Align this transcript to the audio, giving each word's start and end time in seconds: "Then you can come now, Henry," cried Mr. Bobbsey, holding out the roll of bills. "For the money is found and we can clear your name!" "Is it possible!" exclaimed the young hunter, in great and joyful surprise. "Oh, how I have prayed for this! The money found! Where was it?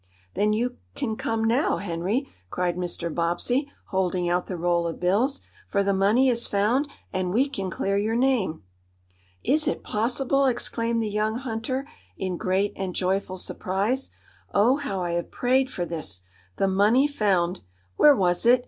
"Then 0.33 0.51
you 0.51 0.77
can 0.95 1.15
come 1.15 1.43
now, 1.43 1.77
Henry," 1.77 2.27
cried 2.49 2.75
Mr. 2.75 3.13
Bobbsey, 3.13 3.71
holding 3.89 4.27
out 4.27 4.47
the 4.47 4.57
roll 4.57 4.87
of 4.87 4.99
bills. 4.99 5.41
"For 5.67 5.83
the 5.83 5.93
money 5.93 6.27
is 6.27 6.47
found 6.47 6.87
and 7.13 7.31
we 7.31 7.47
can 7.47 7.69
clear 7.69 7.99
your 7.99 8.15
name!" 8.15 8.63
"Is 9.43 9.67
it 9.67 9.83
possible!" 9.83 10.45
exclaimed 10.47 11.03
the 11.03 11.07
young 11.07 11.35
hunter, 11.35 11.87
in 12.17 12.35
great 12.37 12.73
and 12.75 12.95
joyful 12.95 13.37
surprise. 13.37 14.09
"Oh, 14.55 14.77
how 14.77 15.03
I 15.03 15.11
have 15.11 15.29
prayed 15.29 15.69
for 15.69 15.85
this! 15.85 16.23
The 16.55 16.67
money 16.67 17.07
found! 17.07 17.59
Where 17.95 18.15
was 18.15 18.43
it? 18.43 18.59